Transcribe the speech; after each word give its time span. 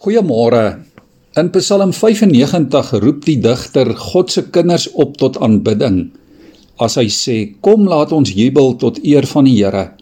Goeiemôre. 0.00 0.80
In 1.36 1.50
Psalm 1.52 1.90
95 1.92 2.92
roep 3.02 3.26
die 3.26 3.36
digter 3.36 3.90
God 4.00 4.30
se 4.32 4.46
kinders 4.48 4.86
op 4.96 5.18
tot 5.20 5.36
aanbidding. 5.44 5.98
As 6.80 6.96
hy 6.96 7.04
sê: 7.12 7.34
"Kom 7.60 7.84
laat 7.84 8.08
ons 8.16 8.32
jubel 8.32 8.78
tot 8.80 8.96
eer 9.04 9.28
van 9.28 9.44
die 9.44 9.58
Here. 9.58 9.92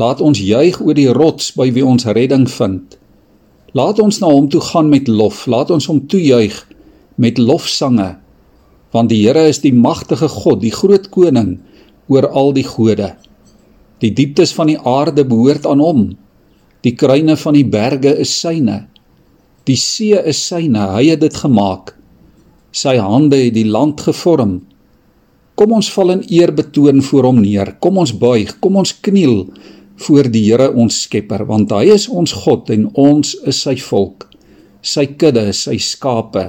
Laat 0.00 0.22
ons 0.24 0.40
juig 0.40 0.80
oor 0.80 0.96
die 0.96 1.12
rots 1.12 1.52
by 1.52 1.68
wie 1.68 1.84
ons 1.84 2.08
redding 2.08 2.48
vind. 2.48 2.96
Laat 3.76 4.00
ons 4.00 4.22
na 4.22 4.26
hom 4.32 4.48
toe 4.48 4.60
gaan 4.60 4.88
met 4.88 5.06
lof. 5.08 5.44
Laat 5.46 5.70
ons 5.70 5.86
hom 5.86 6.00
toejuig 6.08 6.56
met 7.16 7.36
lofsange, 7.36 8.16
want 8.92 9.10
die 9.10 9.20
Here 9.26 9.44
is 9.48 9.60
die 9.60 9.74
magtige 9.74 10.28
God, 10.28 10.62
die 10.62 10.72
groot 10.72 11.10
koning 11.10 11.58
oor 12.08 12.24
al 12.26 12.54
die 12.56 12.64
gode. 12.64 13.16
Die 14.00 14.14
dieptes 14.16 14.54
van 14.56 14.72
die 14.72 14.80
aarde 14.80 15.28
behoort 15.28 15.66
aan 15.66 15.84
hom. 15.84 16.16
Die 16.80 16.96
kruine 16.96 17.36
van 17.36 17.52
die 17.52 17.68
berge 17.68 18.16
is 18.16 18.32
syne." 18.32 18.89
Die 19.68 19.76
see 19.76 20.16
is 20.16 20.40
syne, 20.48 20.86
hy 20.94 21.10
het 21.12 21.20
dit 21.24 21.36
gemaak. 21.36 21.94
Sy 22.72 22.96
hande 23.02 23.38
het 23.40 23.54
die 23.56 23.66
land 23.68 24.00
gevorm. 24.00 24.60
Kom 25.58 25.74
ons 25.76 25.90
val 25.92 26.14
in 26.14 26.22
eer 26.32 26.54
betoon 26.56 27.02
voor 27.04 27.28
hom 27.28 27.42
neer. 27.42 27.74
Kom 27.82 27.98
ons 28.00 28.14
buig, 28.16 28.54
kom 28.62 28.78
ons 28.80 28.94
kniel 29.04 29.44
voor 30.00 30.30
die 30.32 30.46
Here 30.46 30.70
ons 30.72 31.02
Skepper, 31.04 31.44
want 31.48 31.72
hy 31.76 31.90
is 31.92 32.08
ons 32.08 32.32
God 32.44 32.70
en 32.72 32.88
ons 32.98 33.34
is 33.48 33.58
sy 33.66 33.76
volk, 33.90 34.24
sy 34.80 35.04
kudde, 35.20 35.50
sy 35.52 35.76
skape 35.82 36.46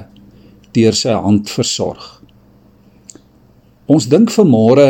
deur 0.72 0.96
sy 0.96 1.12
hand 1.12 1.52
versorg. 1.52 2.22
Ons 3.92 4.08
dink 4.08 4.32
vanmôre 4.32 4.88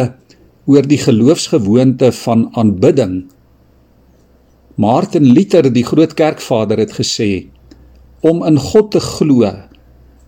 oor 0.70 0.85
die 0.85 0.99
geloofsgewoonte 1.01 2.12
van 2.21 2.45
aanbidding. 2.53 3.23
Martin 4.77 5.26
Luther, 5.34 5.71
die 5.73 5.85
groot 5.88 6.13
kerkvader, 6.17 6.84
het 6.84 6.93
gesê: 6.93 7.49
Om 8.21 8.43
in 8.45 8.59
God 8.59 8.91
te 8.91 8.99
glo 9.02 9.49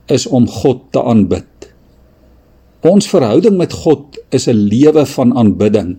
is 0.10 0.26
om 0.28 0.48
God 0.50 0.90
te 0.92 1.04
aanbid. 1.04 1.70
Ons 2.84 3.08
verhouding 3.08 3.56
met 3.58 3.74
God 3.74 4.18
is 4.30 4.48
'n 4.48 4.68
lewe 4.68 5.06
van 5.06 5.38
aanbidding. 5.38 5.98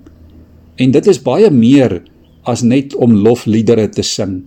En 0.76 0.90
dit 0.90 1.06
is 1.06 1.22
baie 1.22 1.50
meer 1.50 2.02
as 2.42 2.62
net 2.62 2.94
om 2.94 3.14
lofliedere 3.14 3.88
te 3.88 4.02
sing. 4.02 4.42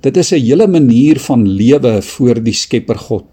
Dit 0.00 0.16
is 0.16 0.32
'n 0.32 0.40
hele 0.40 0.66
manier 0.66 1.18
van 1.20 1.48
lewe 1.48 2.02
voor 2.02 2.42
die 2.42 2.52
Skepper 2.52 2.98
God. 2.98 3.24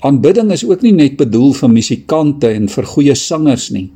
Aanbidding 0.00 0.52
is 0.52 0.64
ook 0.64 0.82
nie 0.82 0.92
net 0.92 1.16
bedoel 1.16 1.52
vir 1.52 1.70
musikante 1.70 2.48
en 2.48 2.68
vir 2.68 2.84
goeie 2.84 3.14
sangers 3.14 3.70
nie. 3.70 3.90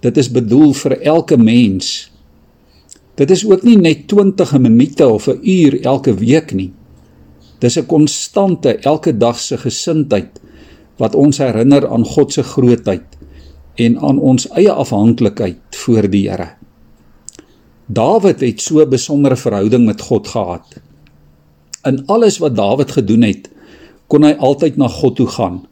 Dit 0.00 0.16
is 0.16 0.30
bedoel 0.30 0.72
vir 0.72 1.00
elke 1.00 1.36
mens. 1.36 2.10
Dit 3.14 3.30
is 3.30 3.44
ook 3.46 3.62
nie 3.62 3.76
net 3.76 4.06
20 4.08 4.58
minute 4.58 5.08
of 5.08 5.28
'n 5.28 5.40
uur 5.42 5.80
elke 5.82 6.14
week 6.14 6.52
nie. 6.52 6.72
Dis 7.58 7.78
'n 7.78 7.86
konstante 7.86 8.78
elke 8.78 9.16
dag 9.16 9.38
se 9.38 9.56
gesindheid 9.58 10.40
wat 10.96 11.14
ons 11.14 11.38
herinner 11.38 11.88
aan 11.88 12.04
God 12.04 12.32
se 12.32 12.42
grootheid 12.42 13.06
en 13.74 13.98
aan 13.98 14.18
ons 14.18 14.48
eie 14.48 14.72
afhanklikheid 14.72 15.76
voor 15.76 16.08
die 16.10 16.28
Here. 16.30 16.48
Dawid 17.86 18.40
het 18.40 18.60
so 18.60 18.80
'n 18.80 18.90
besondere 18.90 19.36
verhouding 19.36 19.86
met 19.86 20.00
God 20.00 20.28
gehad. 20.28 20.80
In 21.84 22.06
alles 22.06 22.38
wat 22.38 22.56
Dawid 22.56 22.90
gedoen 22.90 23.22
het, 23.22 23.48
kon 24.06 24.22
hy 24.22 24.32
altyd 24.32 24.76
na 24.76 24.88
God 24.88 25.16
toe 25.16 25.26
gaan. 25.26 25.66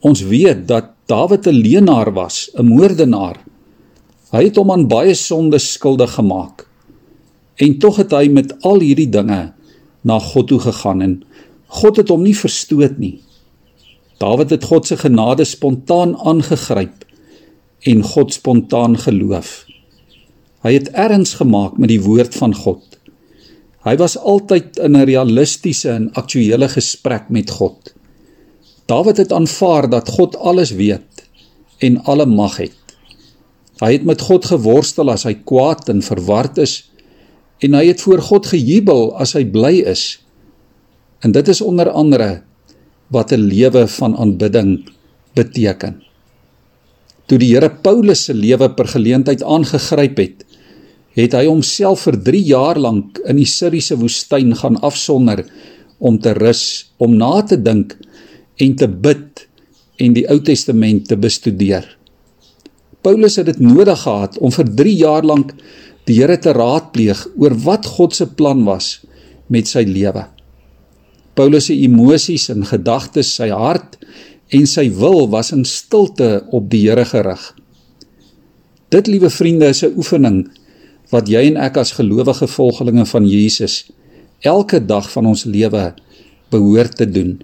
Ons 0.00 0.22
weet 0.22 0.68
dat 0.68 0.84
Dawid 1.06 1.46
'n 1.46 1.50
leenaar 1.54 2.12
was, 2.12 2.50
'n 2.54 2.66
moordenaar. 2.66 3.36
Hy 4.30 4.44
het 4.44 4.56
hom 4.56 4.70
aan 4.70 4.88
baie 4.88 5.14
sondes 5.14 5.72
skuldig 5.72 6.14
gemaak. 6.14 6.68
En 7.56 7.78
tog 7.78 7.96
het 7.96 8.10
hy 8.10 8.28
met 8.28 8.62
al 8.62 8.80
hierdie 8.80 9.08
dinge 9.08 9.52
na 10.02 10.18
God 10.18 10.48
toe 10.48 10.60
gegaan 10.60 11.02
en 11.02 11.16
God 11.68 11.96
het 12.00 12.08
hom 12.08 12.22
nie 12.24 12.36
verstoot 12.36 12.98
nie. 12.98 13.18
Dawid 14.18 14.50
het 14.50 14.64
God 14.64 14.86
se 14.86 14.96
genade 14.96 15.44
spontaan 15.44 16.16
aangegryp 16.16 17.04
en 17.86 18.02
God 18.02 18.32
spontaan 18.34 18.96
geloof. 18.98 19.66
Hy 20.66 20.72
het 20.74 20.88
erns 20.98 21.36
gemaak 21.38 21.76
met 21.78 21.92
die 21.92 22.02
woord 22.02 22.34
van 22.34 22.54
God. 22.54 22.82
Hy 23.86 23.94
was 24.00 24.18
altyd 24.18 24.78
in 24.82 24.96
'n 24.96 25.06
realistiese 25.06 25.90
en 25.90 26.10
aktuële 26.12 26.68
gesprek 26.68 27.30
met 27.30 27.50
God. 27.50 27.94
Dawid 28.86 29.16
het 29.16 29.32
aanvaar 29.32 29.90
dat 29.90 30.08
God 30.08 30.36
alles 30.36 30.70
weet 30.70 31.28
en 31.78 32.02
alle 32.04 32.26
mag 32.26 32.56
het. 32.56 32.74
Hy 33.80 33.92
het 33.92 34.04
met 34.04 34.20
God 34.20 34.44
geworstel 34.44 35.10
as 35.10 35.22
hy 35.22 35.34
kwaad 35.34 35.88
en 35.88 36.02
verward 36.02 36.58
is 36.58 36.90
en 37.64 37.74
hy 37.74 37.86
het 37.90 38.02
voor 38.04 38.22
God 38.22 38.46
gejubel 38.46 39.12
as 39.18 39.34
hy 39.38 39.44
bly 39.50 39.80
is. 39.90 40.18
En 41.24 41.32
dit 41.34 41.48
is 41.48 41.60
onder 41.64 41.90
andere 41.90 42.42
wat 43.10 43.32
'n 43.32 43.48
lewe 43.50 43.86
van 43.86 44.16
aanbidding 44.16 44.90
beteken. 45.34 46.02
Toe 47.26 47.38
die 47.38 47.52
Here 47.54 47.70
Paulus 47.70 48.24
se 48.24 48.34
lewe 48.34 48.70
per 48.70 48.86
geleentheid 48.86 49.42
aangegryp 49.42 50.16
het, 50.16 50.44
het 51.12 51.32
hy 51.32 51.46
homself 51.46 52.06
vir 52.06 52.16
3 52.22 52.42
jaar 52.42 52.78
lank 52.78 53.18
in 53.26 53.36
die 53.36 53.48
Siriëse 53.48 53.96
woestyn 53.96 54.54
gaan 54.54 54.78
afsonder 54.80 55.44
om 55.98 56.18
te 56.18 56.32
rus, 56.32 56.92
om 56.96 57.16
na 57.16 57.42
te 57.42 57.58
dink 57.62 57.96
en 58.56 58.74
te 58.76 58.88
bid 58.88 59.48
en 59.98 60.14
die 60.14 60.28
Ou 60.30 60.38
Testament 60.40 61.08
te 61.08 61.16
bestudeer. 61.16 61.84
Paulus 63.02 63.36
het 63.36 63.46
dit 63.46 63.60
nodig 63.62 64.00
gehad 64.02 64.38
om 64.38 64.52
vir 64.54 64.70
3 64.80 64.94
jaar 64.94 65.26
lank 65.26 65.52
die 66.08 66.16
Here 66.16 66.38
te 66.40 66.54
raadpleeg 66.56 67.26
oor 67.36 67.54
wat 67.64 67.86
God 67.98 68.16
se 68.16 68.26
plan 68.26 68.64
was 68.64 68.98
met 69.52 69.68
sy 69.68 69.84
lewe. 69.88 70.24
Paulus 71.36 71.68
se 71.68 71.76
emosies 71.76 72.48
en 72.52 72.64
gedagtes, 72.66 73.34
sy 73.36 73.50
hart 73.52 73.98
en 74.54 74.64
sy 74.66 74.88
wil 74.96 75.28
was 75.30 75.52
in 75.54 75.66
stilte 75.68 76.42
op 76.56 76.70
die 76.72 76.86
Here 76.88 77.04
gerig. 77.08 77.42
Dit, 78.88 79.06
liewe 79.06 79.28
vriende, 79.30 79.68
is 79.68 79.84
'n 79.84 79.92
oefening 79.96 80.48
wat 81.12 81.28
jy 81.28 81.46
en 81.48 81.56
ek 81.56 81.76
as 81.76 81.92
gelowige 81.92 82.46
volgelinge 82.46 83.04
van 83.06 83.24
Jesus 83.26 83.90
elke 84.40 84.80
dag 84.80 85.10
van 85.10 85.26
ons 85.26 85.44
lewe 85.44 85.94
behoort 86.50 86.96
te 86.96 87.06
doen. 87.06 87.42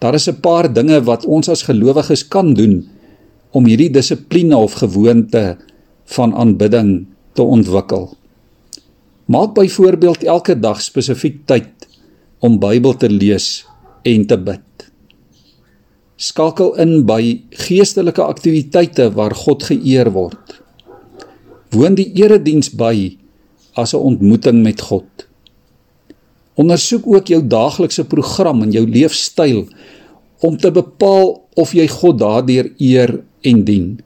Daar 0.00 0.14
is 0.14 0.28
'n 0.28 0.40
paar 0.40 0.72
dinge 0.72 1.00
wat 1.04 1.24
ons 1.24 1.48
as 1.48 1.62
gelowiges 1.62 2.28
kan 2.28 2.54
doen 2.54 2.88
om 3.50 3.64
hierdie 3.64 3.90
dissipline 3.90 4.56
of 4.56 4.72
gewoonte 4.72 5.56
van 6.04 6.34
aanbidding 6.34 7.06
te 7.38 7.46
ontwikkel. 7.46 8.10
Maak 9.30 9.54
byvoorbeeld 9.54 10.24
elke 10.24 10.56
dag 10.58 10.80
spesifiek 10.82 11.44
tyd 11.46 11.86
om 12.42 12.58
Bybel 12.58 12.96
te 12.96 13.10
lees 13.12 13.66
en 14.08 14.24
te 14.26 14.38
bid. 14.40 14.64
Skakel 16.18 16.72
in 16.82 17.04
by 17.06 17.20
geestelike 17.66 18.24
aktiwiteite 18.24 19.10
waar 19.14 19.36
God 19.38 19.62
geëer 19.68 20.10
word. 20.16 20.56
Woon 21.76 21.98
die 21.98 22.08
erediens 22.18 22.72
by 22.72 23.18
as 23.78 23.94
'n 23.94 24.02
ontmoeting 24.10 24.62
met 24.62 24.80
God. 24.80 25.28
Ondersoek 26.58 27.06
ook 27.06 27.26
jou 27.26 27.42
daaglikse 27.46 28.04
program 28.04 28.62
en 28.62 28.72
jou 28.72 28.86
leefstyl 28.86 29.68
om 30.40 30.56
te 30.56 30.70
bepaal 30.70 31.46
of 31.54 31.72
jy 31.72 31.86
God 31.86 32.18
daardeur 32.18 32.72
eer 32.78 33.22
en 33.42 33.64
dien 33.64 34.00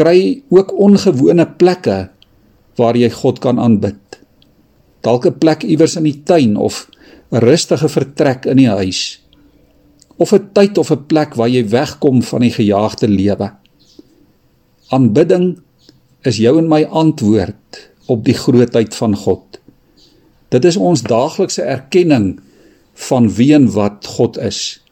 kry 0.00 0.40
ook 0.48 0.72
ongewone 0.72 1.44
plekke 1.60 1.98
waar 2.80 2.96
jy 2.96 3.10
God 3.12 3.40
kan 3.44 3.60
aanbid. 3.60 4.00
Dalk 5.04 5.26
'n 5.26 5.38
plek 5.38 5.62
iewers 5.64 5.96
in 5.96 6.04
die 6.08 6.22
tuin 6.24 6.56
of 6.56 6.88
'n 7.32 7.44
rustige 7.44 7.88
vertrek 7.88 8.46
in 8.46 8.56
die 8.56 8.68
huis. 8.68 9.20
Of 10.16 10.32
'n 10.32 10.48
tyd 10.52 10.78
of 10.78 10.90
'n 10.90 11.06
plek 11.06 11.34
waar 11.34 11.48
jy 11.48 11.68
wegkom 11.68 12.22
van 12.22 12.40
die 12.40 12.52
gejaagde 12.52 13.08
lewe. 13.08 13.52
Aanbidding 14.88 15.60
is 16.22 16.36
jou 16.36 16.58
en 16.58 16.68
my 16.68 16.84
antwoord 16.84 17.90
op 18.06 18.24
die 18.24 18.34
grootheid 18.34 18.94
van 18.94 19.16
God. 19.16 19.60
Dit 20.48 20.64
is 20.64 20.76
ons 20.76 21.02
daaglikse 21.02 21.62
erkenning 21.62 22.40
van 22.94 23.34
wie 23.34 23.54
en 23.54 23.72
wat 23.72 24.06
God 24.06 24.38
is. 24.38 24.82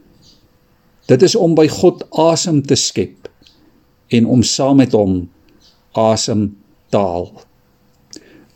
Dit 1.06 1.22
is 1.22 1.34
om 1.34 1.54
by 1.54 1.68
God 1.68 2.04
asem 2.10 2.62
te 2.62 2.74
skep 2.74 3.27
en 4.08 4.26
om 4.26 4.42
saam 4.42 4.80
met 4.80 4.94
hom 4.96 5.20
asem 5.98 6.48
te 6.90 6.98
haal. 6.98 7.30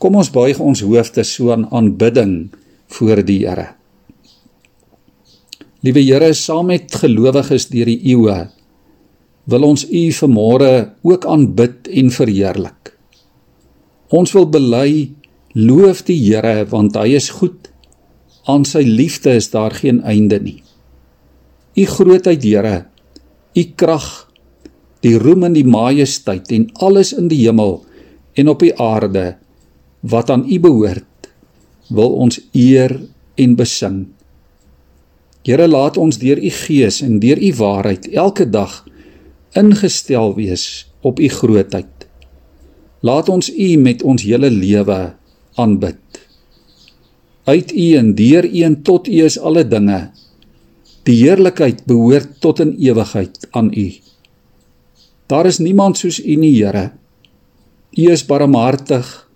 Kom 0.02 0.16
ons 0.18 0.32
buig 0.34 0.58
ons 0.60 0.82
hoofde 0.82 1.24
so 1.24 1.52
aan 1.54 1.68
aanbidding 1.70 2.50
voor 2.96 3.22
die 3.22 3.42
Here. 3.46 3.68
Liewe 5.82 6.02
Here, 6.02 6.32
saam 6.34 6.70
met 6.70 6.94
gelowiges 6.94 7.68
deur 7.70 7.90
die 7.90 8.00
eeue 8.14 8.48
wil 9.50 9.66
ons 9.66 9.82
U 9.90 10.02
vanmôre 10.14 10.72
ook 11.02 11.26
aanbid 11.26 11.88
en 11.90 12.10
verheerlik. 12.14 12.92
Ons 14.14 14.34
wil 14.36 14.46
bely 14.46 15.10
loof 15.58 16.04
die 16.06 16.18
Here 16.20 16.62
want 16.70 16.96
hy 16.98 17.16
is 17.18 17.30
goed. 17.40 17.70
Aan 18.46 18.66
sy 18.66 18.84
liefde 18.86 19.34
is 19.38 19.50
daar 19.50 19.74
geen 19.74 20.02
einde 20.06 20.38
nie. 20.42 20.60
U 21.78 21.84
grootheid, 21.88 22.42
Here, 22.44 22.84
u 23.56 23.62
krag 23.76 24.31
die 25.02 25.16
roem 25.18 25.48
en 25.48 25.56
die 25.56 25.66
majesteit 25.66 26.52
en 26.54 26.68
alles 26.84 27.12
in 27.12 27.28
die 27.30 27.42
hemel 27.44 27.80
en 28.38 28.48
op 28.48 28.62
die 28.62 28.74
aarde 28.80 29.34
wat 30.00 30.30
aan 30.30 30.46
U 30.46 30.58
behoort 30.62 31.30
wil 31.92 32.14
ons 32.24 32.40
eer 32.56 32.94
en 33.36 33.56
besing. 33.58 33.98
Here 35.42 35.66
laat 35.66 35.98
ons 35.98 36.20
deur 36.22 36.38
u 36.38 36.50
Gees 36.54 37.00
en 37.02 37.18
deur 37.22 37.40
u 37.42 37.50
waarheid 37.58 38.06
elke 38.14 38.46
dag 38.46 38.84
ingestel 39.58 40.36
wees 40.38 40.86
op 41.02 41.18
u 41.20 41.28
grootheid. 41.28 42.06
Laat 43.02 43.28
ons 43.28 43.50
u 43.50 43.76
met 43.82 44.02
ons 44.06 44.22
hele 44.22 44.50
lewe 44.50 45.00
aanbid. 45.58 45.98
Uit 47.44 47.72
u 47.74 47.86
en 47.98 48.14
deur 48.14 48.46
u 48.46 48.62
en 48.62 48.78
tot 48.86 49.10
u 49.10 49.24
is 49.26 49.38
alle 49.38 49.66
dinge. 49.66 50.12
Die 51.02 51.18
heerlikheid 51.24 51.82
behoort 51.90 52.38
tot 52.40 52.62
in 52.62 52.76
ewigheid 52.78 53.48
aan 53.50 53.72
u. 53.74 53.88
Daar 55.32 55.46
is 55.48 55.58
niemand 55.58 55.96
soos 55.96 56.18
u 56.20 56.34
nie, 56.36 56.52
Here. 56.60 56.90
U 57.96 58.10
is 58.12 58.24
barmhartig 58.28 59.30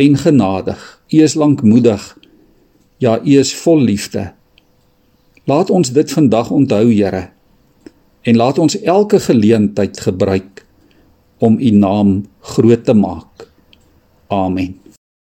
en 0.00 0.16
genadig. 0.16 0.80
U 1.12 1.20
is 1.22 1.34
lankmoedig. 1.34 2.18
Ja, 2.96 3.18
u 3.20 3.36
is 3.38 3.52
vol 3.60 3.82
liefde. 3.84 4.32
Laat 5.44 5.70
ons 5.70 5.92
dit 5.92 6.12
vandag 6.12 6.50
onthou, 6.50 6.88
Here. 6.88 7.28
En 8.22 8.36
laat 8.36 8.58
ons 8.58 8.78
elke 8.80 9.20
geleentheid 9.20 10.00
gebruik 10.00 10.64
om 11.38 11.58
u 11.60 11.70
naam 11.70 12.22
groot 12.40 12.84
te 12.84 12.94
maak. 12.94 13.50
Amen. 14.32 14.81